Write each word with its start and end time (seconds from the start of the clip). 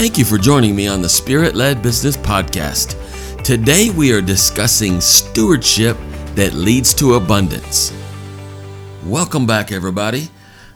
Thank 0.00 0.16
you 0.16 0.24
for 0.24 0.38
joining 0.38 0.74
me 0.74 0.88
on 0.88 1.02
the 1.02 1.10
Spirit 1.10 1.54
Led 1.54 1.82
Business 1.82 2.16
Podcast. 2.16 2.96
Today 3.44 3.90
we 3.90 4.14
are 4.14 4.22
discussing 4.22 4.98
stewardship 4.98 5.94
that 6.36 6.54
leads 6.54 6.94
to 6.94 7.16
abundance. 7.16 7.92
Welcome 9.04 9.46
back, 9.46 9.70
everybody. 9.70 10.30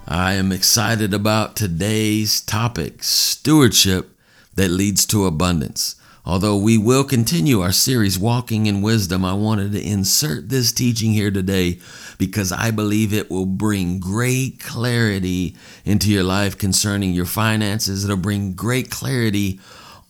I 0.06 0.34
am 0.34 0.52
excited 0.52 1.14
about 1.14 1.56
today's 1.56 2.42
topic 2.42 3.02
stewardship 3.02 4.15
that 4.56 4.69
leads 4.69 5.06
to 5.06 5.25
abundance. 5.25 5.97
Although 6.27 6.56
we 6.56 6.79
will 6.79 7.04
continue 7.04 7.61
our 7.61 7.72
series, 7.72 8.19
Walking 8.19 8.65
in 8.65 8.81
Wisdom, 8.81 9.27
I 9.27 9.35
wanted 9.35 9.73
to 9.73 9.87
insert 9.87 10.49
this 10.49 10.73
teaching 10.73 11.13
here 11.13 11.31
today 11.31 11.81
because 12.17 12.51
I 12.51 12.71
believe 12.71 13.13
it 13.13 13.31
will 13.31 13.45
bring 13.45 13.99
great 13.99 14.59
clarity 14.59 15.55
into 15.85 16.10
your 16.10 16.23
life 16.23 16.56
concerning 16.56 17.12
your 17.12 17.27
finances. 17.27 18.05
It'll 18.05 18.16
bring 18.16 18.55
great 18.55 18.91
clarity 18.91 19.60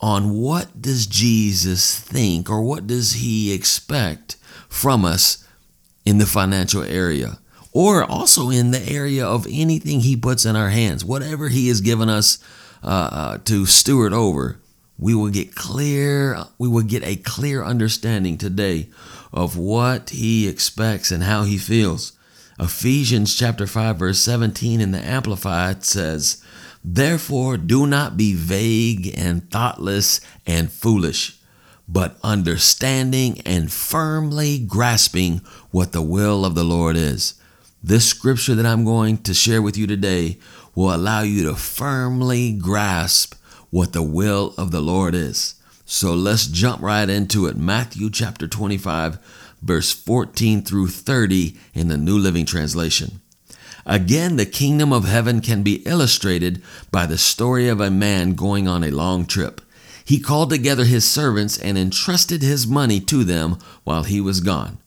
on 0.01 0.31
what 0.31 0.81
does 0.81 1.09
Jesus 1.09 1.99
think 1.99 2.49
or 2.49 2.63
what 2.63 2.87
does 2.87 3.15
he 3.15 3.53
expect 3.53 4.37
from 4.69 5.05
us 5.05 5.45
in 6.05 6.19
the 6.19 6.27
financial 6.27 6.85
area 6.85 7.39
or 7.73 8.05
also 8.05 8.51
in 8.51 8.71
the 8.71 8.89
area 8.89 9.27
of 9.27 9.49
anything 9.51 10.01
he 10.01 10.15
puts 10.17 10.45
in 10.45 10.55
our 10.55 10.69
hands, 10.69 11.05
whatever 11.05 11.49
he 11.49 11.67
has 11.67 11.81
given 11.81 12.09
us 12.09 12.39
uh, 12.85 13.09
uh, 13.11 13.39
to 13.39 13.67
steward 13.67 14.13
over 14.13 14.61
we 14.99 15.15
will 15.15 15.31
get 15.31 15.55
clear 15.55 16.37
we 16.59 16.69
will 16.69 16.83
get 16.83 17.05
a 17.05 17.17
clear 17.17 17.65
understanding 17.65 18.39
today 18.39 18.89
of 19.33 19.57
what 19.57 20.11
he 20.11 20.49
expects 20.49 21.11
and 21.11 21.25
how 21.25 21.43
he 21.43 21.59
feels. 21.59 22.13
Ephesians 22.59 23.35
chapter 23.35 23.67
5 23.67 23.97
verse 23.97 24.21
17 24.21 24.81
in 24.81 24.93
the 24.93 25.05
amplified 25.05 25.85
says 25.85 26.43
therefore 26.85 27.57
do 27.57 27.87
not 27.87 28.17
be 28.17 28.35
vague 28.35 29.13
and 29.19 29.51
thoughtless 29.51 30.21
and 30.47 30.71
foolish 30.71 31.39
but 31.89 32.17
understanding 32.23 33.41
and 33.45 33.73
firmly 33.73 34.59
grasping 34.59 35.39
what 35.71 35.93
the 35.93 36.03
will 36.03 36.45
of 36.45 36.55
the 36.55 36.65
lord 36.65 36.97
is. 36.97 37.35
This 37.83 38.09
scripture 38.09 38.55
that 38.55 38.67
i'm 38.67 38.85
going 38.85 39.19
to 39.19 39.35
share 39.35 39.61
with 39.61 39.77
you 39.77 39.89
today 39.89 40.39
will 40.77 40.95
allow 40.95 41.23
you 41.23 41.45
to 41.45 41.57
firmly 41.57 42.53
grasp 42.53 43.35
what 43.75 43.93
the 43.93 44.03
will 44.05 44.55
of 44.57 44.71
the 44.71 44.81
Lord 44.81 45.17
is. 45.17 45.57
So 45.85 46.15
let's 46.15 46.47
jump 46.47 46.81
right 46.81 47.11
into 47.11 47.47
it. 47.47 47.57
Matthew 47.57 48.09
chapter 48.09 48.47
25, 48.47 49.19
verse 49.63 49.93
14 49.93 50.63
through 50.63 50.87
30 50.87 51.57
in 51.75 51.89
the 51.89 51.97
New 51.97 52.17
Living 52.17 52.47
Translation. 52.47 53.21
Again, 53.85 54.37
the 54.37 54.47
kingdom 54.47 54.93
of 54.93 55.07
heaven 55.07 55.41
can 55.41 55.65
be 55.65 55.83
illustrated 55.87 56.63
by 56.93 57.05
the 57.05 57.19
story 57.19 57.67
of 57.67 57.81
a 57.81 57.91
man 57.91 58.35
going 58.35 58.69
on 58.69 58.85
a 58.85 58.93
long 58.93 59.27
trip. 59.27 59.61
He 60.05 60.21
called 60.21 60.51
together 60.51 60.85
his 60.85 61.05
servants 61.05 61.59
and 61.59 61.77
entrusted 61.77 62.43
his 62.43 62.69
money 62.69 63.01
to 63.01 63.25
them 63.25 63.59
while 63.83 64.05
he 64.05 64.21
was 64.21 64.39
gone. 64.39 64.79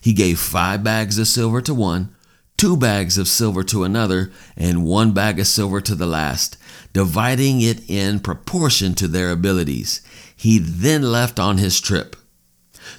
He 0.00 0.12
gave 0.12 0.38
five 0.38 0.84
bags 0.84 1.18
of 1.18 1.26
silver 1.26 1.60
to 1.62 1.74
one, 1.74 2.14
two 2.58 2.76
bags 2.76 3.16
of 3.16 3.28
silver 3.28 3.62
to 3.62 3.84
another, 3.84 4.30
and 4.56 4.84
one 4.84 5.12
bag 5.12 5.40
of 5.40 5.46
silver 5.46 5.80
to 5.80 5.94
the 5.94 6.06
last, 6.06 6.58
dividing 6.92 7.62
it 7.62 7.88
in 7.88 8.20
proportion 8.20 8.94
to 8.94 9.08
their 9.08 9.30
abilities. 9.30 10.02
He 10.36 10.58
then 10.58 11.10
left 11.10 11.38
on 11.38 11.56
his 11.56 11.80
trip. 11.80 12.16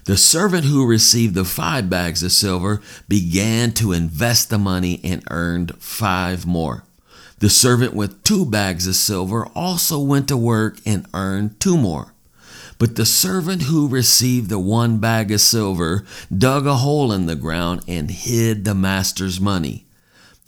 The 0.06 0.18
servant 0.18 0.66
who 0.66 0.88
received 0.88 1.36
the 1.36 1.46
five 1.46 1.90
bags 1.90 2.24
of 2.24 2.32
silver 2.32 2.82
began 3.08 3.72
to 3.74 3.92
invest 3.92 4.50
the 4.50 4.58
money 4.58 5.00
and 5.04 5.24
earned 5.30 5.76
five 5.78 6.46
more. 6.46 6.84
The 7.40 7.50
servant 7.50 7.94
with 7.94 8.24
two 8.24 8.46
bags 8.46 8.88
of 8.88 8.96
silver 8.96 9.46
also 9.56 10.00
went 10.00 10.28
to 10.30 10.38
work 10.38 10.80
and 10.86 11.06
earned 11.14 11.60
two 11.60 11.78
more. 11.78 12.14
But 12.80 12.96
the 12.96 13.06
servant 13.06 13.64
who 13.64 13.88
received 13.88 14.50
the 14.50 14.58
one 14.58 14.98
bag 14.98 15.32
of 15.32 15.42
silver 15.42 16.06
dug 16.36 16.66
a 16.66 16.76
hole 16.76 17.12
in 17.12 17.28
the 17.28 17.36
ground 17.36 17.82
and 17.88 18.10
hid 18.10 18.64
the 18.64 18.74
master's 18.74 19.40
money. 19.40 19.86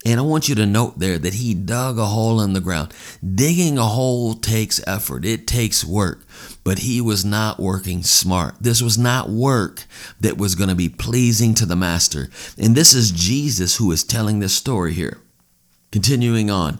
And 0.04 0.20
I 0.20 0.24
want 0.24 0.50
you 0.50 0.56
to 0.56 0.66
note 0.66 0.98
there 0.98 1.20
that 1.20 1.36
he 1.36 1.54
dug 1.54 2.00
a 2.00 2.06
hole 2.06 2.42
in 2.42 2.54
the 2.54 2.62
ground. 2.62 2.94
Digging 3.24 3.78
a 3.78 3.84
hole 3.84 4.34
takes 4.34 4.82
effort, 4.88 5.26
it 5.26 5.46
takes 5.46 5.86
work, 5.86 6.26
but 6.64 6.80
he 6.80 7.02
was 7.02 7.24
not 7.24 7.60
working 7.60 8.02
smart. 8.02 8.56
This 8.60 8.82
was 8.82 8.98
not 8.98 9.30
work 9.30 9.86
that 10.20 10.40
was 10.40 10.56
going 10.56 10.70
to 10.70 10.76
be 10.76 10.90
pleasing 10.90 11.54
to 11.56 11.68
the 11.68 11.76
master. 11.76 12.30
And 12.58 12.76
this 12.76 12.96
is 12.96 13.12
Jesus 13.12 13.76
who 13.76 13.92
is 13.92 14.04
telling 14.04 14.40
this 14.40 14.56
story 14.56 14.94
here. 14.94 15.20
Continuing 15.92 16.50
on. 16.50 16.80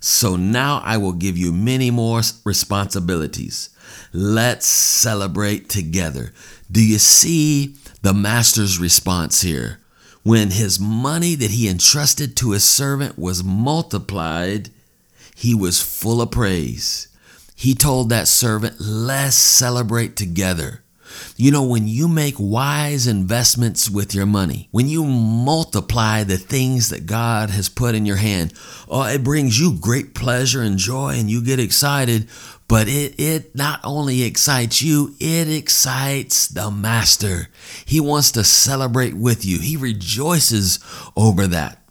so 0.00 0.36
now 0.36 0.80
I 0.84 0.96
will 0.96 1.12
give 1.12 1.36
you 1.36 1.52
many 1.52 1.90
more 1.90 2.22
responsibilities. 2.44 3.70
Let's 4.12 4.66
celebrate 4.66 5.68
together. 5.68 6.32
Do 6.70 6.84
you 6.84 6.98
see 6.98 7.76
the 8.02 8.14
master's 8.14 8.78
response 8.78 9.42
here? 9.42 9.80
When 10.22 10.50
his 10.50 10.78
money 10.78 11.34
that 11.36 11.50
he 11.50 11.68
entrusted 11.68 12.36
to 12.36 12.50
his 12.50 12.64
servant 12.64 13.18
was 13.18 13.42
multiplied, 13.42 14.70
he 15.34 15.54
was 15.54 15.80
full 15.80 16.20
of 16.20 16.30
praise. 16.30 17.08
He 17.54 17.74
told 17.74 18.08
that 18.10 18.28
servant, 18.28 18.76
Let's 18.78 19.36
celebrate 19.36 20.16
together. 20.16 20.82
You 21.36 21.50
know, 21.50 21.64
when 21.64 21.86
you 21.86 22.08
make 22.08 22.34
wise 22.38 23.06
investments 23.06 23.88
with 23.88 24.14
your 24.14 24.26
money, 24.26 24.68
when 24.70 24.88
you 24.88 25.04
multiply 25.04 26.24
the 26.24 26.36
things 26.36 26.90
that 26.90 27.06
God 27.06 27.50
has 27.50 27.68
put 27.68 27.94
in 27.94 28.06
your 28.06 28.16
hand, 28.16 28.52
oh, 28.88 29.04
it 29.04 29.24
brings 29.24 29.58
you 29.58 29.78
great 29.78 30.14
pleasure 30.14 30.62
and 30.62 30.78
joy 30.78 31.14
and 31.18 31.30
you 31.30 31.42
get 31.42 31.60
excited. 31.60 32.28
But 32.68 32.86
it, 32.88 33.18
it 33.18 33.54
not 33.56 33.80
only 33.82 34.22
excites 34.22 34.82
you, 34.82 35.14
it 35.18 35.48
excites 35.48 36.48
the 36.48 36.70
master. 36.70 37.48
He 37.84 37.98
wants 37.98 38.30
to 38.32 38.44
celebrate 38.44 39.14
with 39.14 39.46
you. 39.46 39.58
He 39.58 39.76
rejoices 39.76 40.78
over 41.16 41.46
that. 41.46 41.82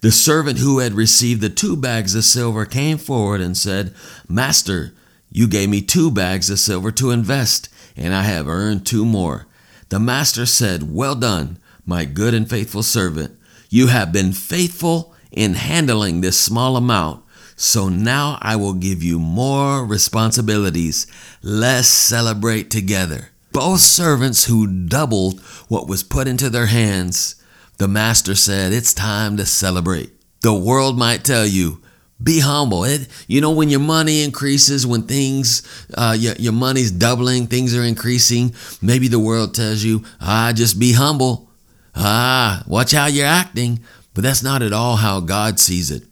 The 0.00 0.10
servant 0.10 0.58
who 0.58 0.80
had 0.80 0.94
received 0.94 1.42
the 1.42 1.48
two 1.48 1.76
bags 1.76 2.14
of 2.14 2.24
silver 2.24 2.66
came 2.66 2.98
forward 2.98 3.40
and 3.40 3.56
said, 3.56 3.94
Master, 4.28 4.94
you 5.30 5.46
gave 5.46 5.68
me 5.68 5.80
two 5.80 6.10
bags 6.10 6.50
of 6.50 6.58
silver 6.58 6.90
to 6.92 7.12
invest 7.12 7.68
and 7.96 8.14
I 8.14 8.22
have 8.22 8.48
earned 8.48 8.86
two 8.86 9.04
more. 9.04 9.46
The 9.88 10.00
master 10.00 10.46
said, 10.46 10.92
Well 10.92 11.14
done, 11.14 11.58
my 11.84 12.04
good 12.04 12.34
and 12.34 12.48
faithful 12.48 12.82
servant. 12.82 13.38
You 13.68 13.88
have 13.88 14.12
been 14.12 14.32
faithful 14.32 15.14
in 15.30 15.54
handling 15.54 16.20
this 16.20 16.38
small 16.38 16.76
amount, 16.76 17.24
so 17.56 17.88
now 17.88 18.38
I 18.40 18.56
will 18.56 18.74
give 18.74 19.02
you 19.02 19.18
more 19.18 19.84
responsibilities. 19.84 21.06
Let's 21.42 21.88
celebrate 21.88 22.70
together. 22.70 23.30
Both 23.52 23.80
servants 23.80 24.46
who 24.46 24.66
doubled 24.66 25.40
what 25.68 25.86
was 25.86 26.02
put 26.02 26.26
into 26.26 26.48
their 26.48 26.66
hands, 26.66 27.34
the 27.76 27.88
master 27.88 28.34
said, 28.34 28.72
It's 28.72 28.94
time 28.94 29.36
to 29.36 29.44
celebrate. 29.44 30.10
The 30.40 30.54
world 30.54 30.98
might 30.98 31.24
tell 31.24 31.46
you, 31.46 31.81
be 32.22 32.40
humble. 32.40 32.84
It, 32.84 33.08
you 33.26 33.40
know, 33.40 33.50
when 33.50 33.68
your 33.68 33.80
money 33.80 34.22
increases, 34.22 34.86
when 34.86 35.02
things, 35.02 35.62
uh, 35.94 36.16
your, 36.18 36.34
your 36.36 36.52
money's 36.52 36.90
doubling, 36.90 37.46
things 37.46 37.76
are 37.76 37.82
increasing, 37.82 38.54
maybe 38.80 39.08
the 39.08 39.18
world 39.18 39.54
tells 39.54 39.82
you, 39.82 40.04
ah, 40.20 40.52
just 40.54 40.78
be 40.78 40.92
humble. 40.92 41.50
Ah, 41.94 42.62
watch 42.66 42.92
how 42.92 43.06
you're 43.06 43.26
acting. 43.26 43.80
But 44.14 44.24
that's 44.24 44.42
not 44.42 44.62
at 44.62 44.72
all 44.72 44.96
how 44.96 45.20
God 45.20 45.58
sees 45.58 45.90
it. 45.90 46.04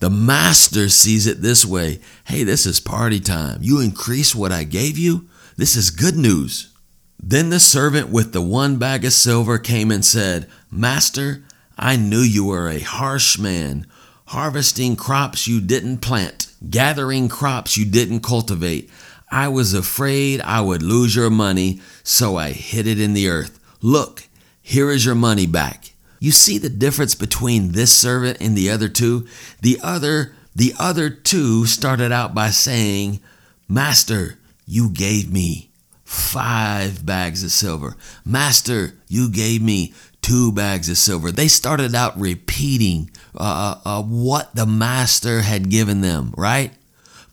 The 0.00 0.10
master 0.10 0.88
sees 0.88 1.26
it 1.26 1.42
this 1.42 1.64
way 1.64 2.00
Hey, 2.24 2.44
this 2.44 2.66
is 2.66 2.78
party 2.78 3.18
time. 3.20 3.58
You 3.62 3.80
increase 3.80 4.34
what 4.34 4.52
I 4.52 4.64
gave 4.64 4.96
you. 4.96 5.28
This 5.56 5.74
is 5.74 5.90
good 5.90 6.16
news. 6.16 6.72
Then 7.20 7.50
the 7.50 7.58
servant 7.58 8.10
with 8.10 8.32
the 8.32 8.42
one 8.42 8.78
bag 8.78 9.04
of 9.04 9.12
silver 9.12 9.58
came 9.58 9.90
and 9.90 10.04
said, 10.04 10.48
Master, 10.70 11.42
I 11.76 11.96
knew 11.96 12.20
you 12.20 12.44
were 12.46 12.68
a 12.68 12.78
harsh 12.78 13.38
man 13.38 13.86
harvesting 14.28 14.94
crops 14.94 15.48
you 15.48 15.60
didn't 15.60 15.98
plant, 15.98 16.52
gathering 16.68 17.28
crops 17.28 17.76
you 17.76 17.84
didn't 17.84 18.20
cultivate. 18.20 18.90
I 19.30 19.48
was 19.48 19.72
afraid 19.74 20.40
I 20.42 20.60
would 20.60 20.82
lose 20.82 21.16
your 21.16 21.30
money, 21.30 21.80
so 22.02 22.36
I 22.36 22.52
hid 22.52 22.86
it 22.86 23.00
in 23.00 23.14
the 23.14 23.28
earth. 23.28 23.58
Look, 23.80 24.24
here 24.62 24.90
is 24.90 25.04
your 25.04 25.14
money 25.14 25.46
back. 25.46 25.92
You 26.20 26.30
see 26.30 26.58
the 26.58 26.68
difference 26.68 27.14
between 27.14 27.72
this 27.72 27.94
servant 27.96 28.38
and 28.40 28.56
the 28.56 28.70
other 28.70 28.88
two? 28.88 29.26
The 29.62 29.78
other 29.82 30.34
the 30.54 30.74
other 30.78 31.08
two 31.08 31.66
started 31.66 32.10
out 32.10 32.34
by 32.34 32.50
saying, 32.50 33.20
Master, 33.68 34.38
you 34.66 34.90
gave 34.90 35.32
me 35.32 35.70
five 36.04 37.06
bags 37.06 37.44
of 37.44 37.52
silver. 37.52 37.96
Master, 38.24 38.94
you 39.06 39.30
gave 39.30 39.62
me 39.62 39.94
two 40.28 40.52
bags 40.52 40.90
of 40.90 40.98
silver. 40.98 41.32
They 41.32 41.48
started 41.48 41.94
out 41.94 42.20
repeating 42.20 43.10
uh, 43.34 43.78
uh, 43.84 43.88
uh, 43.88 44.02
what 44.02 44.54
the 44.54 44.66
master 44.66 45.40
had 45.40 45.70
given 45.70 46.02
them, 46.02 46.34
right? 46.36 46.72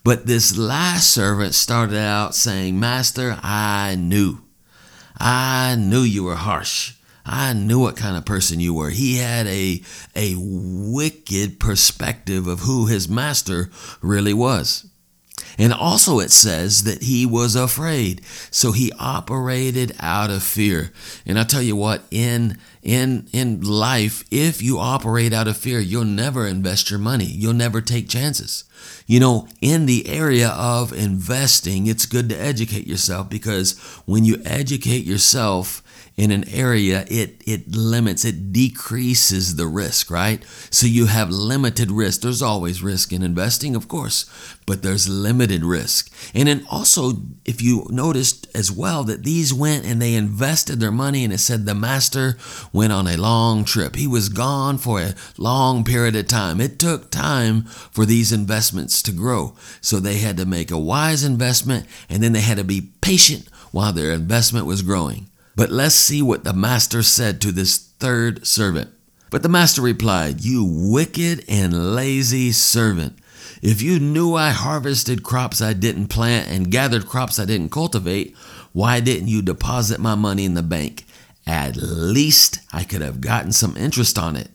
But 0.02 0.26
this 0.26 0.56
last 0.56 1.10
servant 1.10 1.54
started 1.54 1.98
out 1.98 2.34
saying, 2.34 2.80
Master, 2.80 3.38
I 3.42 3.96
knew. 3.96 4.38
I 5.18 5.76
knew 5.78 6.00
you 6.00 6.24
were 6.24 6.36
harsh. 6.36 6.94
I 7.26 7.52
knew 7.52 7.80
what 7.80 7.96
kind 7.96 8.16
of 8.16 8.24
person 8.24 8.60
you 8.60 8.72
were. 8.72 8.90
He 8.90 9.16
had 9.16 9.46
a, 9.46 9.82
a 10.14 10.34
wicked 10.38 11.60
perspective 11.60 12.46
of 12.46 12.60
who 12.60 12.86
his 12.86 13.10
master 13.10 13.68
really 14.00 14.32
was. 14.32 14.88
And 15.58 15.72
also 15.72 16.18
it 16.18 16.30
says 16.30 16.84
that 16.84 17.02
he 17.02 17.26
was 17.26 17.56
afraid. 17.56 18.22
So 18.50 18.72
he 18.72 18.92
operated 18.98 19.94
out 20.00 20.30
of 20.30 20.42
fear. 20.42 20.92
And 21.26 21.38
I 21.38 21.44
tell 21.44 21.62
you 21.62 21.76
what, 21.76 22.02
in 22.10 22.58
in 22.82 23.28
in 23.32 23.60
life, 23.62 24.24
if 24.30 24.62
you 24.62 24.78
operate 24.78 25.32
out 25.32 25.48
of 25.48 25.56
fear, 25.56 25.78
you'll 25.78 26.04
never 26.04 26.46
invest 26.46 26.90
your 26.90 26.98
money. 26.98 27.24
You'll 27.24 27.54
never 27.54 27.80
take 27.80 28.08
chances. 28.08 28.64
You 29.06 29.20
know, 29.20 29.48
in 29.60 29.86
the 29.86 30.08
area 30.08 30.50
of 30.50 30.92
investing, 30.92 31.86
it's 31.86 32.06
good 32.06 32.28
to 32.28 32.40
educate 32.40 32.86
yourself 32.86 33.28
because 33.28 33.78
when 34.04 34.24
you 34.24 34.40
educate 34.44 35.04
yourself, 35.04 35.82
in 36.16 36.30
an 36.30 36.48
area, 36.48 37.04
it, 37.10 37.42
it 37.46 37.76
limits, 37.76 38.24
it 38.24 38.50
decreases 38.50 39.56
the 39.56 39.66
risk, 39.66 40.10
right? 40.10 40.42
So 40.70 40.86
you 40.86 41.06
have 41.06 41.28
limited 41.28 41.90
risk. 41.90 42.22
There's 42.22 42.40
always 42.40 42.82
risk 42.82 43.12
in 43.12 43.22
investing, 43.22 43.76
of 43.76 43.86
course, 43.86 44.24
but 44.64 44.82
there's 44.82 45.10
limited 45.10 45.62
risk. 45.62 46.10
And 46.34 46.48
then 46.48 46.64
also, 46.70 47.12
if 47.44 47.60
you 47.60 47.86
noticed 47.90 48.48
as 48.54 48.72
well 48.72 49.04
that 49.04 49.24
these 49.24 49.52
went 49.52 49.84
and 49.84 50.00
they 50.00 50.14
invested 50.14 50.80
their 50.80 50.90
money, 50.90 51.22
and 51.22 51.34
it 51.34 51.38
said 51.38 51.66
the 51.66 51.74
master 51.74 52.38
went 52.72 52.94
on 52.94 53.06
a 53.06 53.18
long 53.18 53.64
trip. 53.66 53.94
He 53.94 54.06
was 54.06 54.30
gone 54.30 54.78
for 54.78 55.00
a 55.00 55.14
long 55.36 55.84
period 55.84 56.16
of 56.16 56.28
time. 56.28 56.62
It 56.62 56.78
took 56.78 57.10
time 57.10 57.64
for 57.64 58.06
these 58.06 58.32
investments 58.32 59.02
to 59.02 59.12
grow. 59.12 59.54
So 59.82 60.00
they 60.00 60.16
had 60.18 60.38
to 60.38 60.46
make 60.46 60.70
a 60.70 60.78
wise 60.78 61.24
investment 61.24 61.86
and 62.08 62.22
then 62.22 62.32
they 62.32 62.40
had 62.40 62.56
to 62.56 62.64
be 62.64 62.92
patient 63.02 63.48
while 63.70 63.92
their 63.92 64.12
investment 64.12 64.64
was 64.64 64.80
growing. 64.80 65.28
But 65.56 65.70
let's 65.70 65.94
see 65.94 66.20
what 66.20 66.44
the 66.44 66.52
master 66.52 67.02
said 67.02 67.40
to 67.40 67.50
this 67.50 67.78
third 67.78 68.46
servant. 68.46 68.90
But 69.30 69.42
the 69.42 69.48
master 69.48 69.80
replied, 69.80 70.44
You 70.44 70.64
wicked 70.64 71.44
and 71.48 71.94
lazy 71.94 72.52
servant. 72.52 73.18
If 73.62 73.80
you 73.80 73.98
knew 73.98 74.34
I 74.34 74.50
harvested 74.50 75.22
crops 75.22 75.62
I 75.62 75.72
didn't 75.72 76.08
plant 76.08 76.48
and 76.48 76.70
gathered 76.70 77.06
crops 77.06 77.38
I 77.38 77.46
didn't 77.46 77.70
cultivate, 77.70 78.36
why 78.72 79.00
didn't 79.00 79.28
you 79.28 79.40
deposit 79.40 79.98
my 79.98 80.14
money 80.14 80.44
in 80.44 80.54
the 80.54 80.62
bank? 80.62 81.06
At 81.46 81.76
least 81.76 82.60
I 82.72 82.84
could 82.84 83.00
have 83.00 83.20
gotten 83.20 83.52
some 83.52 83.76
interest 83.76 84.18
on 84.18 84.36
it. 84.36 84.50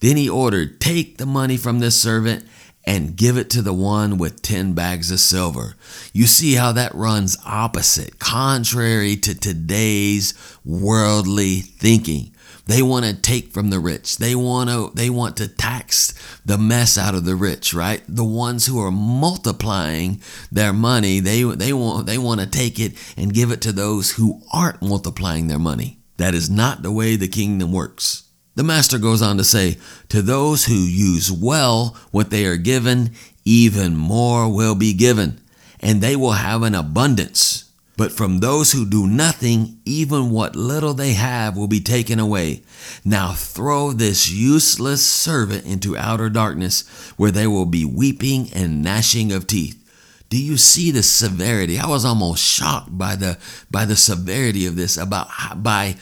Then 0.00 0.16
he 0.16 0.28
ordered, 0.28 0.80
Take 0.80 1.18
the 1.18 1.26
money 1.26 1.56
from 1.56 1.80
this 1.80 2.00
servant 2.00 2.44
and 2.86 3.16
give 3.16 3.36
it 3.36 3.50
to 3.50 3.62
the 3.62 3.72
one 3.72 4.16
with 4.16 4.42
10 4.42 4.72
bags 4.72 5.10
of 5.10 5.18
silver. 5.18 5.74
You 6.12 6.26
see 6.26 6.54
how 6.54 6.72
that 6.72 6.94
runs 6.94 7.36
opposite, 7.44 8.18
contrary 8.18 9.16
to 9.16 9.38
today's 9.38 10.34
worldly 10.64 11.56
thinking. 11.56 12.32
They 12.66 12.82
want 12.82 13.04
to 13.04 13.14
take 13.14 13.52
from 13.52 13.70
the 13.70 13.78
rich. 13.78 14.18
They 14.18 14.34
want 14.34 14.70
to 14.70 14.90
they 14.94 15.08
want 15.08 15.36
to 15.36 15.46
tax 15.46 16.12
the 16.44 16.58
mess 16.58 16.98
out 16.98 17.14
of 17.14 17.24
the 17.24 17.36
rich, 17.36 17.72
right? 17.72 18.02
The 18.08 18.24
ones 18.24 18.66
who 18.66 18.80
are 18.80 18.90
multiplying 18.90 20.20
their 20.50 20.72
money, 20.72 21.20
they 21.20 21.44
they 21.44 21.72
want 21.72 22.06
they 22.06 22.18
want 22.18 22.40
to 22.40 22.46
take 22.46 22.80
it 22.80 22.94
and 23.16 23.32
give 23.32 23.52
it 23.52 23.60
to 23.62 23.72
those 23.72 24.12
who 24.12 24.42
aren't 24.52 24.82
multiplying 24.82 25.46
their 25.46 25.60
money. 25.60 26.00
That 26.16 26.34
is 26.34 26.50
not 26.50 26.82
the 26.82 26.90
way 26.90 27.14
the 27.14 27.28
kingdom 27.28 27.72
works. 27.72 28.25
The 28.56 28.64
master 28.64 28.98
goes 28.98 29.22
on 29.22 29.36
to 29.36 29.44
say, 29.44 29.76
To 30.08 30.22
those 30.22 30.64
who 30.64 30.74
use 30.74 31.30
well 31.30 31.96
what 32.10 32.30
they 32.30 32.46
are 32.46 32.56
given, 32.56 33.12
even 33.44 33.94
more 33.94 34.52
will 34.52 34.74
be 34.74 34.94
given, 34.94 35.40
and 35.78 36.00
they 36.00 36.16
will 36.16 36.32
have 36.32 36.62
an 36.62 36.74
abundance. 36.74 37.70
But 37.98 38.12
from 38.12 38.40
those 38.40 38.72
who 38.72 38.84
do 38.84 39.06
nothing, 39.06 39.78
even 39.84 40.30
what 40.30 40.56
little 40.56 40.94
they 40.94 41.12
have 41.12 41.56
will 41.56 41.68
be 41.68 41.80
taken 41.80 42.18
away. 42.18 42.62
Now 43.04 43.32
throw 43.32 43.92
this 43.92 44.30
useless 44.30 45.04
servant 45.04 45.64
into 45.66 45.96
outer 45.96 46.28
darkness, 46.28 46.86
where 47.16 47.30
there 47.30 47.50
will 47.50 47.66
be 47.66 47.84
weeping 47.84 48.50
and 48.54 48.82
gnashing 48.82 49.32
of 49.32 49.46
teeth. 49.46 49.82
Do 50.28 50.42
you 50.42 50.56
see 50.56 50.90
the 50.90 51.02
severity? 51.02 51.78
I 51.78 51.88
was 51.88 52.04
almost 52.04 52.42
shocked 52.42 52.96
by 52.96 53.16
the 53.16 53.38
by 53.70 53.84
the 53.84 53.96
severity 53.96 54.66
of 54.66 54.76
this 54.76 54.96
about 54.96 55.28
by 55.62 55.96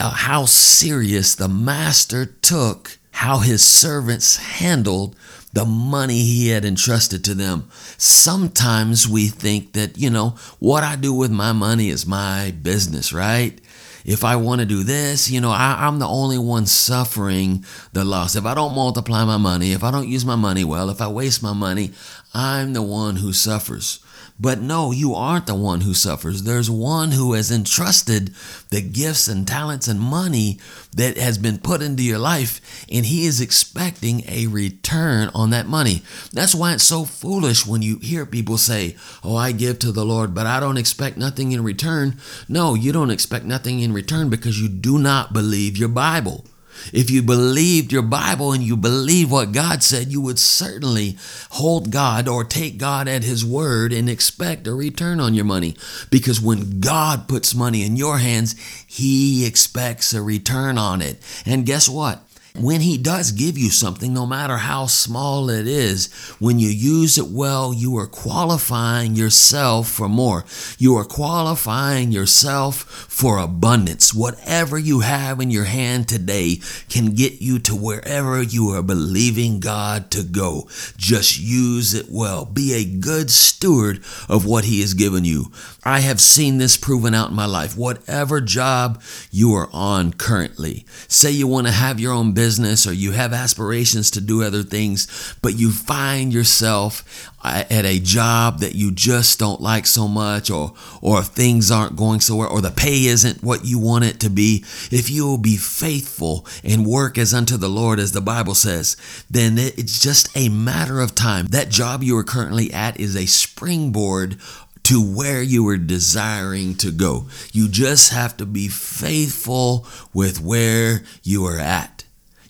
Uh, 0.00 0.08
how 0.08 0.46
serious 0.46 1.34
the 1.34 1.46
master 1.48 2.24
took 2.24 2.96
how 3.10 3.40
his 3.40 3.62
servants 3.62 4.36
handled 4.36 5.14
the 5.52 5.66
money 5.66 6.22
he 6.22 6.48
had 6.48 6.64
entrusted 6.64 7.22
to 7.22 7.34
them. 7.34 7.68
Sometimes 7.98 9.06
we 9.06 9.26
think 9.26 9.74
that, 9.74 9.98
you 9.98 10.08
know, 10.08 10.36
what 10.58 10.84
I 10.84 10.96
do 10.96 11.12
with 11.12 11.30
my 11.30 11.52
money 11.52 11.90
is 11.90 12.06
my 12.06 12.54
business, 12.62 13.12
right? 13.12 13.60
If 14.06 14.24
I 14.24 14.36
want 14.36 14.62
to 14.62 14.66
do 14.66 14.84
this, 14.84 15.30
you 15.30 15.38
know, 15.38 15.50
I, 15.50 15.86
am 15.86 15.98
the 15.98 16.08
only 16.08 16.38
one 16.38 16.64
suffering 16.64 17.62
the 17.92 18.02
loss. 18.02 18.36
If 18.36 18.46
I 18.46 18.54
don't 18.54 18.74
multiply 18.74 19.26
my 19.26 19.36
money, 19.36 19.72
if 19.72 19.84
I 19.84 19.90
don't 19.90 20.08
use 20.08 20.24
my 20.24 20.36
money 20.36 20.64
well, 20.64 20.88
if 20.88 21.02
I 21.02 21.08
waste 21.08 21.42
my 21.42 21.52
money, 21.52 21.92
I'm 22.32 22.72
the 22.72 22.82
one 22.82 23.16
who 23.16 23.34
suffers. 23.34 24.00
But 24.40 24.62
no, 24.62 24.90
you 24.90 25.14
aren't 25.14 25.46
the 25.46 25.54
one 25.54 25.82
who 25.82 25.92
suffers. 25.92 26.44
There's 26.44 26.70
one 26.70 27.10
who 27.10 27.34
has 27.34 27.50
entrusted 27.50 28.34
the 28.70 28.80
gifts 28.80 29.28
and 29.28 29.46
talents 29.46 29.86
and 29.86 30.00
money 30.00 30.58
that 30.96 31.18
has 31.18 31.36
been 31.36 31.58
put 31.58 31.82
into 31.82 32.02
your 32.02 32.18
life, 32.18 32.86
and 32.90 33.04
he 33.04 33.26
is 33.26 33.40
expecting 33.40 34.24
a 34.26 34.46
return 34.46 35.30
on 35.34 35.50
that 35.50 35.66
money. 35.66 36.02
That's 36.32 36.54
why 36.54 36.72
it's 36.72 36.84
so 36.84 37.04
foolish 37.04 37.66
when 37.66 37.82
you 37.82 37.98
hear 37.98 38.24
people 38.24 38.56
say, 38.56 38.96
Oh, 39.22 39.36
I 39.36 39.52
give 39.52 39.78
to 39.80 39.92
the 39.92 40.06
Lord, 40.06 40.34
but 40.34 40.46
I 40.46 40.58
don't 40.58 40.78
expect 40.78 41.18
nothing 41.18 41.52
in 41.52 41.62
return. 41.62 42.16
No, 42.48 42.74
you 42.74 42.92
don't 42.92 43.10
expect 43.10 43.44
nothing 43.44 43.80
in 43.80 43.92
return 43.92 44.30
because 44.30 44.60
you 44.60 44.70
do 44.70 44.98
not 44.98 45.34
believe 45.34 45.76
your 45.76 45.90
Bible. 45.90 46.46
If 46.92 47.10
you 47.10 47.22
believed 47.22 47.92
your 47.92 48.02
Bible 48.02 48.52
and 48.52 48.62
you 48.62 48.76
believe 48.76 49.30
what 49.30 49.52
God 49.52 49.82
said, 49.82 50.08
you 50.08 50.20
would 50.20 50.38
certainly 50.38 51.16
hold 51.50 51.90
God 51.90 52.28
or 52.28 52.44
take 52.44 52.78
God 52.78 53.08
at 53.08 53.22
His 53.22 53.44
word 53.44 53.92
and 53.92 54.08
expect 54.08 54.66
a 54.66 54.74
return 54.74 55.20
on 55.20 55.34
your 55.34 55.44
money. 55.44 55.76
Because 56.10 56.40
when 56.40 56.80
God 56.80 57.28
puts 57.28 57.54
money 57.54 57.84
in 57.84 57.96
your 57.96 58.18
hands, 58.18 58.58
He 58.86 59.46
expects 59.46 60.14
a 60.14 60.22
return 60.22 60.78
on 60.78 61.02
it. 61.02 61.18
And 61.44 61.66
guess 61.66 61.88
what? 61.88 62.22
When 62.58 62.80
He 62.80 62.98
does 62.98 63.30
give 63.30 63.56
you 63.56 63.70
something, 63.70 64.12
no 64.12 64.26
matter 64.26 64.56
how 64.56 64.86
small 64.86 65.48
it 65.50 65.68
is, 65.68 66.12
when 66.40 66.58
you 66.58 66.68
use 66.68 67.16
it 67.16 67.28
well, 67.28 67.72
you 67.72 67.96
are 67.96 68.08
qualifying 68.08 69.14
yourself 69.14 69.88
for 69.88 70.08
more. 70.08 70.44
You 70.76 70.96
are 70.96 71.04
qualifying 71.04 72.10
yourself 72.10 72.82
for 72.82 73.38
abundance. 73.38 74.12
Whatever 74.12 74.78
you 74.78 75.00
have 75.00 75.40
in 75.40 75.50
your 75.50 75.64
hand 75.64 76.08
today 76.08 76.56
can 76.88 77.14
get 77.14 77.40
you 77.40 77.60
to 77.60 77.76
wherever 77.76 78.42
you 78.42 78.70
are 78.70 78.82
believing 78.82 79.60
God 79.60 80.10
to 80.10 80.24
go. 80.24 80.68
Just 80.96 81.38
use 81.38 81.94
it 81.94 82.06
well. 82.10 82.44
Be 82.44 82.74
a 82.74 82.84
good 82.84 83.30
steward 83.30 83.98
of 84.28 84.44
what 84.44 84.64
He 84.64 84.80
has 84.80 84.94
given 84.94 85.24
you. 85.24 85.52
I 85.84 86.00
have 86.00 86.20
seen 86.20 86.58
this 86.58 86.76
proven 86.76 87.14
out 87.14 87.30
in 87.30 87.36
my 87.36 87.46
life. 87.46 87.76
Whatever 87.76 88.40
job 88.40 89.00
you 89.30 89.54
are 89.54 89.68
on 89.72 90.12
currently, 90.12 90.84
say 91.06 91.30
you 91.30 91.46
want 91.46 91.68
to 91.68 91.72
have 91.72 92.00
your 92.00 92.12
own 92.12 92.32
business 92.32 92.39
or 92.40 92.92
you 92.92 93.12
have 93.12 93.34
aspirations 93.34 94.10
to 94.12 94.20
do 94.20 94.42
other 94.42 94.62
things, 94.62 95.36
but 95.42 95.58
you 95.58 95.70
find 95.70 96.32
yourself 96.32 97.30
at 97.44 97.84
a 97.84 97.98
job 98.00 98.60
that 98.60 98.74
you 98.74 98.90
just 98.90 99.38
don't 99.38 99.60
like 99.60 99.86
so 99.86 100.08
much 100.08 100.50
or 100.50 100.72
or 101.02 101.22
things 101.22 101.70
aren't 101.70 101.96
going 101.96 102.20
so 102.20 102.36
well 102.36 102.50
or 102.50 102.60
the 102.60 102.70
pay 102.70 103.04
isn't 103.04 103.42
what 103.42 103.64
you 103.64 103.78
want 103.78 104.04
it 104.04 104.20
to 104.20 104.28
be 104.28 104.62
if 104.90 105.08
you 105.08 105.24
will 105.24 105.38
be 105.38 105.56
faithful 105.56 106.46
and 106.62 106.84
work 106.86 107.16
as 107.16 107.32
unto 107.32 107.56
the 107.56 107.68
Lord 107.68 107.98
as 107.98 108.12
the 108.12 108.20
Bible 108.20 108.54
says 108.54 108.94
then 109.30 109.56
it's 109.58 110.02
just 110.02 110.34
a 110.36 110.50
matter 110.50 111.00
of 111.00 111.14
time 111.14 111.46
that 111.46 111.70
job 111.70 112.02
you 112.02 112.16
are 112.18 112.24
currently 112.24 112.70
at 112.74 113.00
is 113.00 113.16
a 113.16 113.24
springboard 113.24 114.36
to 114.82 115.00
where 115.00 115.42
you 115.42 115.68
are 115.68 115.76
desiring 115.76 116.74
to 116.74 116.90
go. 116.90 117.28
You 117.52 117.68
just 117.68 118.12
have 118.12 118.36
to 118.38 118.46
be 118.46 118.66
faithful 118.68 119.86
with 120.12 120.40
where 120.40 121.04
you 121.22 121.46
are 121.46 121.58
at. 121.58 121.99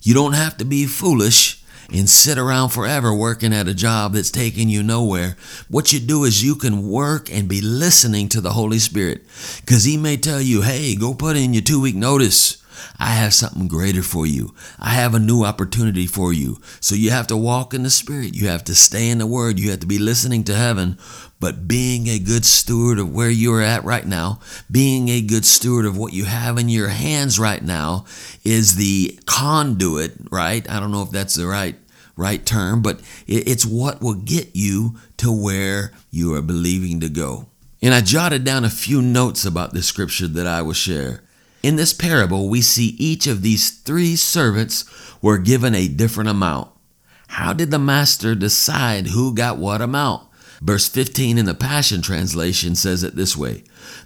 You 0.02 0.14
don't 0.14 0.33
have 0.33 0.57
to 0.59 0.64
be 0.64 0.87
foolish 0.87 1.62
and 1.92 2.09
sit 2.09 2.38
around 2.38 2.71
forever 2.71 3.12
working 3.12 3.52
at 3.52 3.69
a 3.69 3.75
job 3.75 4.12
that's 4.12 4.30
taking 4.30 4.69
you 4.69 4.83
nowhere. 4.83 5.37
What 5.69 5.92
you 5.92 6.00
do 6.00 6.25
is 6.25 6.42
you 6.42 6.54
can 6.54 6.88
work 6.88 7.30
and 7.33 7.49
be 7.49 7.61
listening 7.61 8.28
to 8.30 8.40
the 8.40 8.52
Holy 8.52 8.78
Spirit 8.78 9.23
because 9.61 9.85
He 9.85 9.97
may 9.97 10.16
tell 10.16 10.40
you, 10.40 10.62
hey, 10.62 10.95
go 10.95 11.14
put 11.14 11.37
in 11.37 11.52
your 11.52 11.62
two 11.62 11.80
week 11.80 11.97
notice 11.97 12.60
I 12.99 13.11
have 13.11 13.35
something 13.35 13.69
greater 13.69 14.03
for 14.03 14.27
you. 14.27 14.55
I 14.79 14.91
have 14.91 15.15
a 15.15 15.19
new 15.19 15.45
opportunity 15.45 16.07
for 16.07 16.33
you. 16.33 16.59
So 16.81 16.95
you 16.95 17.11
have 17.11 17.27
to 17.29 17.37
walk 17.37 17.75
in 17.75 17.83
the 17.83 17.91
Spirit. 17.91 18.35
You 18.35 18.49
have 18.49 18.65
to 18.65 18.75
stay 18.75 19.09
in 19.09 19.19
the 19.19 19.27
Word. 19.27 19.59
You 19.59 19.71
have 19.71 19.81
to 19.81 19.87
be 19.87 19.99
listening 19.99 20.45
to 20.45 20.55
heaven. 20.55 20.99
But 21.41 21.67
being 21.67 22.09
a 22.09 22.19
good 22.19 22.45
steward 22.45 22.99
of 22.99 23.15
where 23.15 23.31
you're 23.31 23.63
at 23.63 23.85
right 23.85 24.07
now, 24.07 24.41
being 24.71 25.09
a 25.09 25.23
good 25.23 25.45
steward 25.45 25.87
of 25.87 25.97
what 25.97 26.13
you 26.13 26.27
have 26.27 26.59
in 26.59 26.69
your 26.69 26.89
hands 26.89 27.39
right 27.39 27.63
now 27.63 28.05
is 28.45 28.77
the 28.77 29.19
conduit, 29.27 30.13
right? 30.31 30.69
I 30.69 30.79
don't 30.79 30.93
know 30.93 31.03
if 31.03 31.11
that's 31.11 31.35
the 31.35 31.47
right 31.47 31.77
right 32.17 32.45
term, 32.45 32.83
but 32.83 33.01
it's 33.27 33.65
what 33.65 34.03
will 34.03 34.15
get 34.15 34.51
you 34.55 34.97
to 35.17 35.33
where 35.33 35.93
you 36.11 36.35
are 36.35 36.43
believing 36.43 37.01
to 37.01 37.09
go. 37.09 37.47
And 37.83 37.95
I 37.95 38.03
jotted 38.03 38.45
down 38.45 38.65
a 38.65 38.71
few 38.71 39.01
notes 39.01 39.47
about 39.47 39.73
the 39.73 39.83
scripture 39.83 40.27
that 40.29 40.47
I 40.47 40.61
will 40.61 40.75
share. 40.75 41.23
In 41.62 41.76
this 41.76 41.93
parable, 41.93 42.49
we 42.49 42.62
see 42.62 42.97
each 42.99 43.26
of 43.26 43.43
these 43.43 43.71
three 43.71 44.17
servants 44.17 44.85
were 45.21 45.37
given 45.37 45.75
a 45.75 45.88
different 45.88 46.31
amount. 46.31 46.71
How 47.29 47.52
did 47.52 47.71
the 47.71 47.79
master 47.79 48.35
decide 48.35 49.09
who 49.09 49.35
got 49.35 49.59
what 49.59 49.83
amount? 49.83 50.26
Verse 50.62 50.88
15 50.88 51.38
in 51.38 51.47
the 51.47 51.55
Passion 51.55 52.02
Translation 52.02 52.75
says 52.75 53.02
it 53.02 53.14
this 53.14 53.37
way 53.37 53.64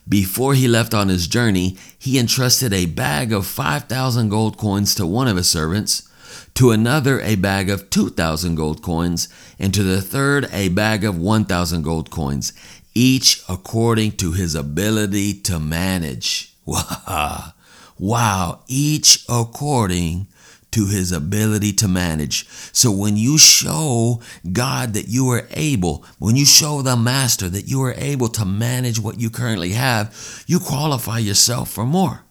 Before 0.08 0.54
he 0.54 0.68
left 0.68 0.94
on 0.94 1.08
his 1.08 1.26
journey, 1.28 1.76
he 1.98 2.18
entrusted 2.18 2.72
a 2.72 2.86
bag 2.86 3.32
of 3.32 3.46
5,000 3.46 4.28
gold 4.28 4.56
coins 4.56 4.94
to 4.96 5.06
one 5.06 5.28
of 5.28 5.36
his 5.36 5.48
servants, 5.48 6.08
to 6.54 6.70
another 6.70 7.20
a 7.20 7.36
bag 7.36 7.70
of 7.70 7.90
2,000 7.90 8.54
gold 8.56 8.82
coins, 8.82 9.28
and 9.58 9.72
to 9.74 9.82
the 9.82 10.00
third 10.02 10.48
a 10.52 10.68
bag 10.70 11.04
of 11.04 11.18
1,000 11.18 11.82
gold 11.82 12.10
coins, 12.10 12.52
each 12.94 13.42
according 13.48 14.12
to 14.12 14.32
his 14.32 14.54
ability 14.54 15.34
to 15.34 15.58
manage. 15.58 16.53
Wow, 17.96 18.62
each 18.66 19.24
according 19.28 20.26
to 20.72 20.86
his 20.86 21.12
ability 21.12 21.72
to 21.74 21.86
manage. 21.86 22.48
So 22.72 22.90
when 22.90 23.16
you 23.16 23.38
show 23.38 24.20
God 24.52 24.94
that 24.94 25.06
you 25.06 25.30
are 25.30 25.46
able, 25.52 26.04
when 26.18 26.34
you 26.34 26.44
show 26.44 26.82
the 26.82 26.96
master 26.96 27.48
that 27.48 27.68
you 27.68 27.80
are 27.82 27.94
able 27.96 28.26
to 28.30 28.44
manage 28.44 28.98
what 28.98 29.20
you 29.20 29.30
currently 29.30 29.70
have, 29.70 30.44
you 30.48 30.58
qualify 30.58 31.18
yourself 31.18 31.70
for 31.70 31.86
more. 31.86 32.23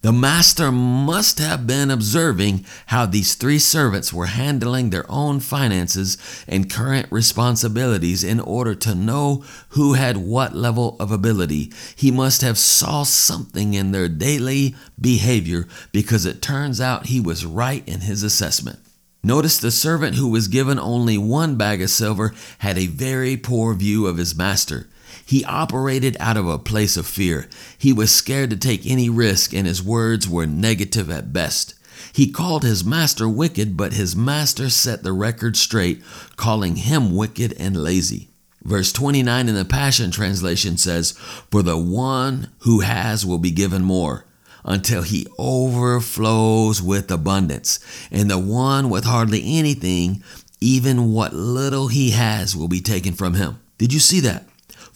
The 0.00 0.12
master 0.12 0.70
must 0.70 1.40
have 1.40 1.66
been 1.66 1.90
observing 1.90 2.64
how 2.86 3.04
these 3.04 3.34
three 3.34 3.58
servants 3.58 4.12
were 4.12 4.26
handling 4.26 4.90
their 4.90 5.10
own 5.10 5.40
finances 5.40 6.16
and 6.46 6.70
current 6.70 7.08
responsibilities 7.10 8.22
in 8.22 8.38
order 8.38 8.76
to 8.76 8.94
know 8.94 9.42
who 9.70 9.94
had 9.94 10.16
what 10.16 10.54
level 10.54 10.96
of 11.00 11.10
ability. 11.10 11.72
He 11.96 12.12
must 12.12 12.42
have 12.42 12.58
saw 12.58 13.02
something 13.02 13.74
in 13.74 13.90
their 13.90 14.08
daily 14.08 14.76
behavior 15.00 15.66
because 15.90 16.24
it 16.24 16.40
turns 16.40 16.80
out 16.80 17.06
he 17.06 17.18
was 17.18 17.44
right 17.44 17.82
in 17.88 18.02
his 18.02 18.22
assessment. 18.22 18.78
Notice 19.24 19.58
the 19.58 19.72
servant 19.72 20.14
who 20.14 20.28
was 20.28 20.46
given 20.46 20.78
only 20.78 21.18
one 21.18 21.56
bag 21.56 21.82
of 21.82 21.90
silver 21.90 22.32
had 22.58 22.78
a 22.78 22.86
very 22.86 23.36
poor 23.36 23.74
view 23.74 24.06
of 24.06 24.16
his 24.16 24.36
master. 24.36 24.86
He 25.28 25.44
operated 25.44 26.16
out 26.20 26.38
of 26.38 26.48
a 26.48 26.58
place 26.58 26.96
of 26.96 27.06
fear. 27.06 27.50
He 27.76 27.92
was 27.92 28.10
scared 28.10 28.48
to 28.48 28.56
take 28.56 28.86
any 28.86 29.10
risk, 29.10 29.52
and 29.52 29.66
his 29.66 29.82
words 29.82 30.26
were 30.26 30.46
negative 30.46 31.10
at 31.10 31.34
best. 31.34 31.74
He 32.14 32.30
called 32.30 32.62
his 32.62 32.82
master 32.82 33.28
wicked, 33.28 33.76
but 33.76 33.92
his 33.92 34.16
master 34.16 34.70
set 34.70 35.02
the 35.02 35.12
record 35.12 35.54
straight, 35.58 36.02
calling 36.36 36.76
him 36.76 37.14
wicked 37.14 37.54
and 37.60 37.76
lazy. 37.76 38.30
Verse 38.64 38.90
29 38.90 39.50
in 39.50 39.54
the 39.54 39.66
Passion 39.66 40.10
Translation 40.10 40.78
says, 40.78 41.12
For 41.50 41.62
the 41.62 41.76
one 41.76 42.48
who 42.60 42.80
has 42.80 43.26
will 43.26 43.36
be 43.36 43.50
given 43.50 43.84
more 43.84 44.24
until 44.64 45.02
he 45.02 45.26
overflows 45.36 46.80
with 46.80 47.10
abundance. 47.10 47.80
And 48.10 48.30
the 48.30 48.38
one 48.38 48.88
with 48.88 49.04
hardly 49.04 49.42
anything, 49.44 50.22
even 50.58 51.12
what 51.12 51.34
little 51.34 51.88
he 51.88 52.12
has, 52.12 52.56
will 52.56 52.68
be 52.68 52.80
taken 52.80 53.12
from 53.12 53.34
him. 53.34 53.60
Did 53.76 53.92
you 53.92 54.00
see 54.00 54.20
that? 54.20 54.47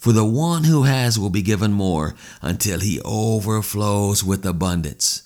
For 0.03 0.11
the 0.11 0.25
one 0.25 0.65
who 0.65 0.83
has 0.83 1.17
will 1.17 1.29
be 1.29 1.41
given 1.41 1.71
more 1.71 2.13
until 2.41 2.81
he 2.81 2.99
overflows 3.05 4.21
with 4.21 4.45
abundance. 4.45 5.23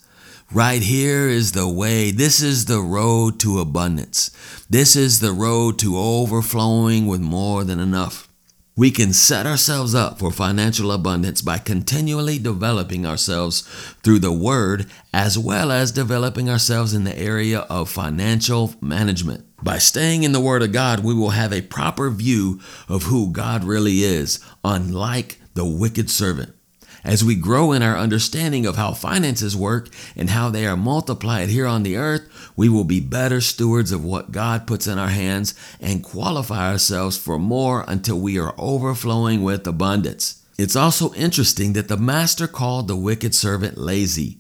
Right 0.51 0.83
here 0.83 1.27
is 1.27 1.53
the 1.53 1.67
way. 1.67 2.11
This 2.11 2.43
is 2.43 2.65
the 2.65 2.81
road 2.81 3.39
to 3.39 3.59
abundance. 3.59 4.29
This 4.69 4.95
is 4.95 5.19
the 5.19 5.31
road 5.31 5.79
to 5.79 5.97
overflowing 5.97 7.07
with 7.07 7.21
more 7.21 7.63
than 7.63 7.79
enough. 7.79 8.29
We 8.75 8.91
can 8.91 9.13
set 9.13 9.47
ourselves 9.47 9.95
up 9.95 10.19
for 10.19 10.29
financial 10.29 10.91
abundance 10.91 11.41
by 11.41 11.57
continually 11.57 12.37
developing 12.37 13.03
ourselves 13.03 13.61
through 14.03 14.19
the 14.19 14.31
Word 14.31 14.85
as 15.11 15.39
well 15.39 15.71
as 15.71 15.91
developing 15.91 16.51
ourselves 16.51 16.93
in 16.93 17.03
the 17.03 17.17
area 17.17 17.61
of 17.61 17.89
financial 17.89 18.75
management. 18.79 19.46
By 19.61 19.79
staying 19.79 20.23
in 20.23 20.33
the 20.33 20.39
Word 20.39 20.61
of 20.61 20.71
God, 20.71 21.03
we 21.03 21.15
will 21.15 21.31
have 21.31 21.51
a 21.51 21.61
proper 21.61 22.09
view 22.09 22.59
of 22.87 23.03
who 23.03 23.31
God 23.31 23.63
really 23.63 24.03
is, 24.03 24.39
unlike 24.63 25.39
the 25.55 25.65
wicked 25.65 26.09
servant. 26.09 26.53
As 27.03 27.23
we 27.23 27.35
grow 27.35 27.71
in 27.71 27.81
our 27.81 27.97
understanding 27.97 28.65
of 28.65 28.75
how 28.75 28.91
finances 28.91 29.55
work 29.55 29.89
and 30.15 30.29
how 30.29 30.49
they 30.49 30.67
are 30.67 30.75
multiplied 30.75 31.49
here 31.49 31.65
on 31.65 31.83
the 31.83 31.95
earth, 31.95 32.51
we 32.55 32.69
will 32.69 32.83
be 32.83 32.99
better 32.99 33.39
stewards 33.41 33.91
of 33.91 34.03
what 34.03 34.31
God 34.31 34.67
puts 34.67 34.87
in 34.87 34.99
our 34.99 35.07
hands 35.09 35.53
and 35.79 36.03
qualify 36.03 36.69
ourselves 36.71 37.17
for 37.17 37.39
more 37.39 37.85
until 37.87 38.19
we 38.19 38.37
are 38.37 38.53
overflowing 38.57 39.41
with 39.41 39.65
abundance. 39.65 40.43
It's 40.57 40.75
also 40.75 41.13
interesting 41.13 41.73
that 41.73 41.87
the 41.87 41.97
master 41.97 42.47
called 42.47 42.87
the 42.87 42.95
wicked 42.95 43.33
servant 43.33 43.77
lazy. 43.77 44.37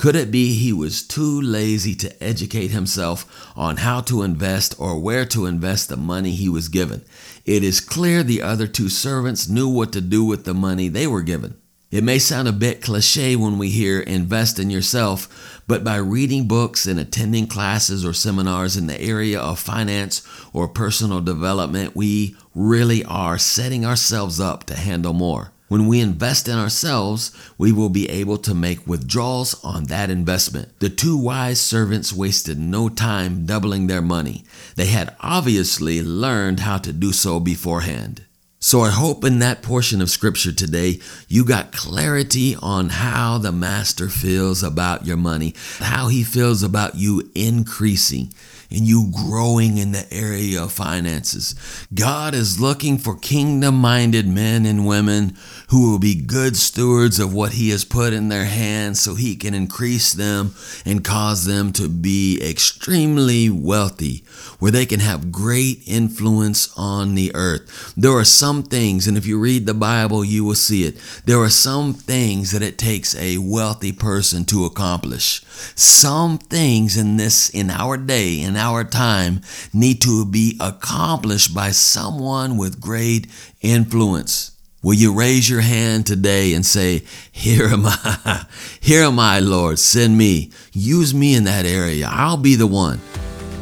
Could 0.00 0.16
it 0.16 0.30
be 0.30 0.54
he 0.54 0.72
was 0.72 1.02
too 1.02 1.42
lazy 1.42 1.94
to 1.96 2.24
educate 2.24 2.70
himself 2.70 3.52
on 3.54 3.76
how 3.76 4.00
to 4.00 4.22
invest 4.22 4.74
or 4.78 4.98
where 4.98 5.26
to 5.26 5.44
invest 5.44 5.90
the 5.90 5.96
money 5.98 6.30
he 6.30 6.48
was 6.48 6.70
given? 6.70 7.04
It 7.44 7.62
is 7.62 7.82
clear 7.82 8.22
the 8.22 8.40
other 8.40 8.66
two 8.66 8.88
servants 8.88 9.46
knew 9.46 9.68
what 9.68 9.92
to 9.92 10.00
do 10.00 10.24
with 10.24 10.46
the 10.46 10.54
money 10.54 10.88
they 10.88 11.06
were 11.06 11.20
given. 11.20 11.60
It 11.90 12.02
may 12.02 12.18
sound 12.18 12.48
a 12.48 12.52
bit 12.52 12.80
cliche 12.80 13.36
when 13.36 13.58
we 13.58 13.68
hear 13.68 14.00
invest 14.00 14.58
in 14.58 14.70
yourself, 14.70 15.60
but 15.66 15.84
by 15.84 15.96
reading 15.96 16.48
books 16.48 16.86
and 16.86 16.98
attending 16.98 17.46
classes 17.46 18.02
or 18.02 18.14
seminars 18.14 18.78
in 18.78 18.86
the 18.86 18.98
area 18.98 19.38
of 19.38 19.58
finance 19.58 20.26
or 20.54 20.66
personal 20.66 21.20
development, 21.20 21.94
we 21.94 22.34
really 22.54 23.04
are 23.04 23.36
setting 23.36 23.84
ourselves 23.84 24.40
up 24.40 24.64
to 24.64 24.76
handle 24.76 25.12
more. 25.12 25.52
When 25.70 25.86
we 25.86 26.00
invest 26.00 26.48
in 26.48 26.58
ourselves, 26.58 27.30
we 27.56 27.70
will 27.70 27.90
be 27.90 28.10
able 28.10 28.38
to 28.38 28.54
make 28.54 28.88
withdrawals 28.88 29.54
on 29.62 29.84
that 29.84 30.10
investment. 30.10 30.76
The 30.80 30.88
two 30.90 31.16
wise 31.16 31.60
servants 31.60 32.12
wasted 32.12 32.58
no 32.58 32.88
time 32.88 33.46
doubling 33.46 33.86
their 33.86 34.02
money. 34.02 34.42
They 34.74 34.86
had 34.86 35.14
obviously 35.20 36.02
learned 36.02 36.58
how 36.58 36.78
to 36.78 36.92
do 36.92 37.12
so 37.12 37.38
beforehand. 37.38 38.24
So 38.58 38.80
I 38.80 38.90
hope 38.90 39.24
in 39.24 39.38
that 39.38 39.62
portion 39.62 40.02
of 40.02 40.10
scripture 40.10 40.52
today, 40.52 40.98
you 41.28 41.44
got 41.44 41.70
clarity 41.70 42.56
on 42.60 42.88
how 42.88 43.38
the 43.38 43.52
master 43.52 44.08
feels 44.08 44.64
about 44.64 45.06
your 45.06 45.16
money, 45.16 45.54
how 45.78 46.08
he 46.08 46.24
feels 46.24 46.64
about 46.64 46.96
you 46.96 47.30
increasing 47.36 48.34
and 48.70 48.80
you 48.80 49.10
growing 49.14 49.78
in 49.78 49.92
the 49.92 50.06
area 50.12 50.62
of 50.62 50.72
finances. 50.72 51.54
God 51.92 52.34
is 52.34 52.60
looking 52.60 52.98
for 52.98 53.16
kingdom 53.16 53.76
minded 53.76 54.28
men 54.28 54.66
and 54.66 54.86
women 54.86 55.36
who 55.70 55.88
will 55.88 56.00
be 56.00 56.16
good 56.16 56.56
stewards 56.56 57.20
of 57.20 57.32
what 57.32 57.52
He 57.52 57.70
has 57.70 57.84
put 57.84 58.12
in 58.12 58.28
their 58.28 58.44
hands 58.44 59.00
so 59.00 59.14
He 59.14 59.36
can 59.36 59.54
increase 59.54 60.12
them 60.12 60.52
and 60.84 61.04
cause 61.04 61.44
them 61.44 61.72
to 61.74 61.88
be 61.88 62.40
extremely 62.42 63.48
wealthy, 63.48 64.24
where 64.58 64.72
they 64.72 64.84
can 64.84 64.98
have 64.98 65.30
great 65.30 65.82
influence 65.86 66.72
on 66.76 67.14
the 67.14 67.30
earth. 67.36 67.94
There 67.96 68.10
are 68.12 68.24
some 68.24 68.64
things, 68.64 69.06
and 69.06 69.16
if 69.16 69.26
you 69.26 69.38
read 69.38 69.66
the 69.66 69.74
Bible, 69.74 70.24
you 70.24 70.44
will 70.44 70.56
see 70.56 70.82
it. 70.84 70.98
There 71.24 71.38
are 71.38 71.48
some 71.48 71.94
things 71.94 72.50
that 72.50 72.62
it 72.62 72.76
takes 72.76 73.14
a 73.14 73.38
wealthy 73.38 73.92
person 73.92 74.44
to 74.46 74.64
accomplish. 74.64 75.44
Some 75.76 76.38
things 76.38 76.96
in 76.96 77.16
this, 77.16 77.48
in 77.48 77.70
our 77.70 77.96
day, 77.96 78.40
in 78.40 78.56
our 78.56 78.82
time 78.82 79.40
need 79.72 80.02
to 80.02 80.24
be 80.24 80.56
accomplished 80.58 81.54
by 81.54 81.70
someone 81.70 82.56
with 82.56 82.80
great 82.80 83.28
influence. 83.60 84.49
Will 84.82 84.94
you 84.94 85.12
raise 85.12 85.48
your 85.50 85.60
hand 85.60 86.06
today 86.06 86.54
and 86.54 86.64
say, 86.64 87.02
Here 87.30 87.66
am 87.66 87.82
I, 87.84 88.46
here 88.80 89.02
am 89.02 89.18
I, 89.18 89.38
Lord, 89.38 89.78
send 89.78 90.16
me, 90.16 90.50
use 90.72 91.12
me 91.12 91.34
in 91.34 91.44
that 91.44 91.66
area, 91.66 92.08
I'll 92.10 92.38
be 92.38 92.54
the 92.54 92.66
one. 92.66 92.98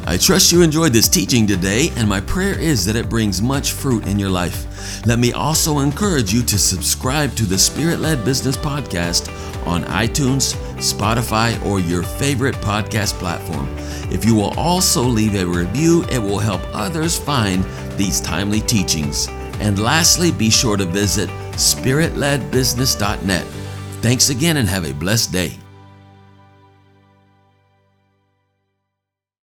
I 0.05 0.15
trust 0.15 0.53
you 0.53 0.61
enjoyed 0.61 0.93
this 0.93 1.09
teaching 1.09 1.45
today, 1.45 1.89
and 1.97 2.07
my 2.07 2.21
prayer 2.21 2.57
is 2.57 2.85
that 2.85 2.95
it 2.95 3.09
brings 3.09 3.41
much 3.41 3.73
fruit 3.73 4.07
in 4.07 4.17
your 4.17 4.29
life. 4.29 5.05
Let 5.05 5.19
me 5.19 5.33
also 5.33 5.79
encourage 5.79 6.33
you 6.33 6.41
to 6.43 6.57
subscribe 6.57 7.35
to 7.35 7.43
the 7.43 7.57
Spirit 7.57 7.99
Led 7.99 8.23
Business 8.23 8.55
Podcast 8.55 9.27
on 9.67 9.83
iTunes, 9.83 10.55
Spotify, 10.77 11.63
or 11.65 11.81
your 11.81 12.01
favorite 12.01 12.55
podcast 12.55 13.19
platform. 13.19 13.67
If 14.09 14.23
you 14.23 14.35
will 14.35 14.57
also 14.57 15.03
leave 15.03 15.35
a 15.35 15.45
review, 15.45 16.05
it 16.09 16.19
will 16.19 16.39
help 16.39 16.61
others 16.73 17.19
find 17.19 17.65
these 17.97 18.21
timely 18.21 18.61
teachings. 18.61 19.27
And 19.59 19.77
lastly, 19.79 20.31
be 20.31 20.49
sure 20.49 20.77
to 20.77 20.85
visit 20.85 21.29
spiritledbusiness.net. 21.53 23.45
Thanks 24.01 24.29
again 24.29 24.57
and 24.57 24.69
have 24.69 24.85
a 24.85 24.93
blessed 24.93 25.31
day. 25.31 25.57